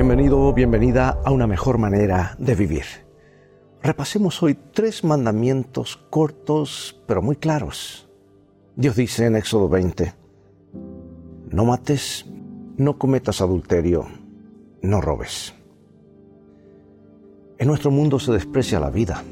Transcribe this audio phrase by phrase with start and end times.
[0.00, 2.84] Bienvenido, bienvenida a una mejor manera de vivir.
[3.82, 8.08] Repasemos hoy tres mandamientos cortos pero muy claros.
[8.76, 10.14] Dios dice en Éxodo 20,
[11.50, 12.24] no mates,
[12.78, 14.06] no cometas adulterio,
[14.80, 15.52] no robes.
[17.58, 19.22] En nuestro mundo se desprecia la vida.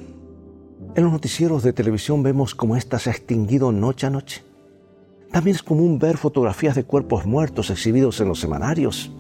[0.95, 4.45] En los noticieros de televisión vemos cómo ésta se ha extinguido noche a noche.
[5.33, 9.11] También es común ver fotografías de cuerpos muertos exhibidos en los semanarios.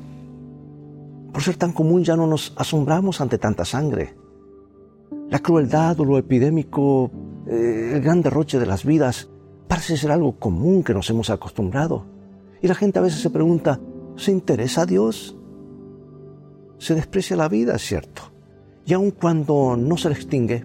[1.32, 4.16] Por ser tan común ya no nos asombramos ante tanta sangre.
[5.30, 7.10] La crueldad o lo epidémico,
[7.46, 9.28] eh, el gran derroche de las vidas,
[9.68, 12.06] parece ser algo común que nos hemos acostumbrado.
[12.62, 13.80] Y la gente a veces se pregunta,
[14.16, 15.36] ¿se interesa a Dios?
[16.78, 18.22] Se desprecia la vida, es cierto.
[18.86, 20.64] Y aun cuando no se le extingue,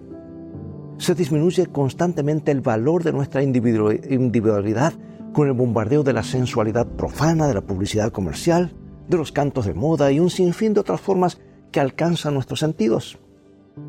[0.96, 4.94] se disminuye constantemente el valor de nuestra individualidad
[5.32, 8.72] con el bombardeo de la sensualidad profana, de la publicidad comercial,
[9.08, 13.18] de los cantos de moda y un sinfín de otras formas que alcanzan nuestros sentidos.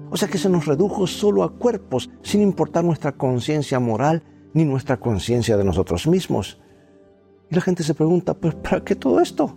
[0.09, 4.65] O sea que se nos redujo solo a cuerpos, sin importar nuestra conciencia moral ni
[4.65, 6.59] nuestra conciencia de nosotros mismos.
[7.49, 9.55] Y la gente se pregunta, pues ¿para qué todo esto?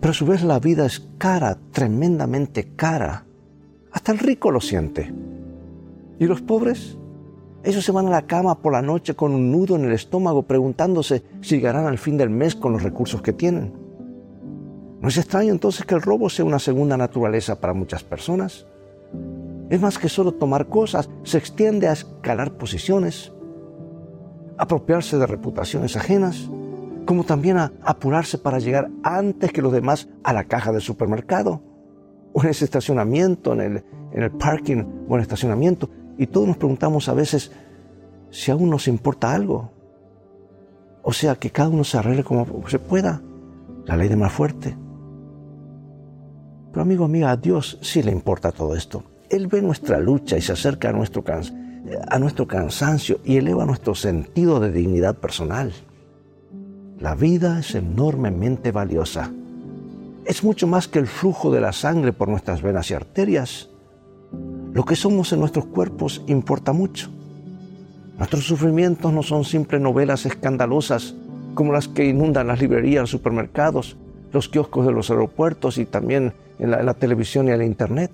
[0.00, 3.26] Pero a su vez la vida es cara, tremendamente cara.
[3.90, 5.12] Hasta el rico lo siente.
[6.18, 6.96] ¿Y los pobres?
[7.64, 10.44] Ellos se van a la cama por la noche con un nudo en el estómago
[10.44, 13.89] preguntándose si llegarán al fin del mes con los recursos que tienen.
[15.00, 18.66] ¿No es extraño entonces que el robo sea una segunda naturaleza para muchas personas?
[19.70, 23.32] Es más que solo tomar cosas, se extiende a escalar posiciones,
[24.58, 26.50] apropiarse de reputaciones ajenas,
[27.06, 31.62] como también a apurarse para llegar antes que los demás a la caja del supermercado,
[32.34, 36.46] o en ese estacionamiento, en el, en el parking o en el estacionamiento, y todos
[36.46, 37.52] nos preguntamos a veces
[38.28, 39.70] si aún nos importa algo.
[41.02, 43.22] O sea, que cada uno se arregle como se pueda.
[43.86, 44.76] La ley de más fuerte.
[46.70, 49.02] Pero amigo, amiga, a Dios sí le importa todo esto.
[49.28, 51.24] Él ve nuestra lucha y se acerca a nuestro,
[52.08, 55.72] a nuestro cansancio y eleva nuestro sentido de dignidad personal.
[56.98, 59.30] La vida es enormemente valiosa.
[60.24, 63.70] Es mucho más que el flujo de la sangre por nuestras venas y arterias.
[64.72, 67.10] Lo que somos en nuestros cuerpos importa mucho.
[68.18, 71.14] Nuestros sufrimientos no son simples novelas escandalosas
[71.54, 73.96] como las que inundan las librerías, supermercados,
[74.32, 78.10] los kioscos de los aeropuertos y también en la, televisión y en la internet.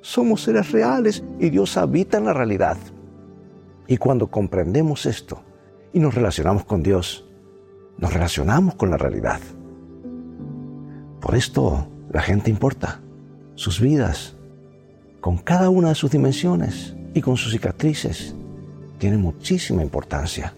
[0.00, 2.76] Somos seres reales y Dios habita en la realidad.
[3.86, 5.42] Y cuando comprendemos esto
[5.92, 7.26] y nos relacionamos con Dios,
[7.98, 9.40] nos relacionamos con la realidad.
[11.20, 13.00] Por esto la gente importa,
[13.54, 14.36] sus vidas,
[15.20, 18.34] con cada una de sus dimensiones y con sus cicatrices,
[18.98, 20.54] tiene muchísima importancia.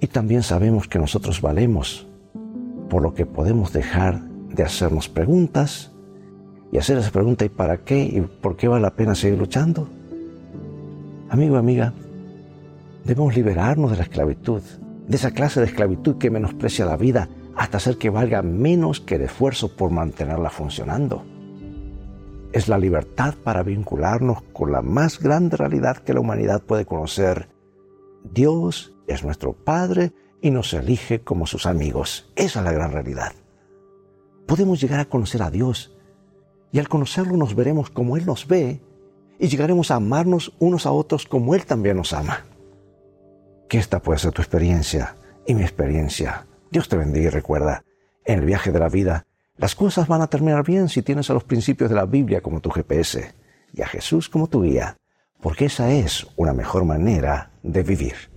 [0.00, 2.06] Y también sabemos que nosotros valemos,
[2.96, 5.92] por lo que podemos dejar de hacernos preguntas
[6.72, 8.02] y hacer esa pregunta ¿y para qué?
[8.02, 9.86] ¿Y por qué vale la pena seguir luchando?
[11.28, 11.92] Amigo, amiga,
[13.04, 14.62] debemos liberarnos de la esclavitud,
[15.06, 19.16] de esa clase de esclavitud que menosprecia la vida hasta hacer que valga menos que
[19.16, 21.22] el esfuerzo por mantenerla funcionando
[22.54, 27.50] es la libertad para vincularnos con la más grande realidad que la humanidad puede conocer.
[28.32, 32.30] Dios es nuestro Padre y nos elige como sus amigos.
[32.36, 33.32] Esa es la gran realidad.
[34.46, 35.96] Podemos llegar a conocer a Dios
[36.72, 38.80] y al conocerlo nos veremos como Él nos ve
[39.38, 42.44] y llegaremos a amarnos unos a otros como Él también nos ama.
[43.68, 45.16] Que esta puede ser tu experiencia
[45.46, 46.46] y mi experiencia.
[46.70, 47.82] Dios te bendiga y recuerda,
[48.24, 49.26] en el viaje de la vida,
[49.56, 52.60] las cosas van a terminar bien si tienes a los principios de la Biblia como
[52.60, 53.34] tu GPS
[53.72, 54.96] y a Jesús como tu guía,
[55.40, 58.35] porque esa es una mejor manera de vivir.